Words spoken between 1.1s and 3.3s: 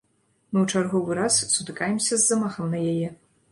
раз сутыкаемся з замахам на яе.